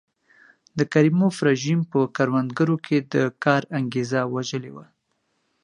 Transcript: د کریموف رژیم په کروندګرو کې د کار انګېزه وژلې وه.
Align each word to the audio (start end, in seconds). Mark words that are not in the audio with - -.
د 0.77 0.79
کریموف 0.93 1.35
رژیم 1.49 1.79
په 1.91 1.99
کروندګرو 2.17 2.75
کې 2.85 2.97
د 3.13 3.15
کار 3.43 3.63
انګېزه 3.77 4.21
وژلې 4.33 4.71
وه. 4.75 4.85